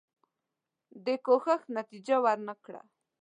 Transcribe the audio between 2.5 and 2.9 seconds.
کړه.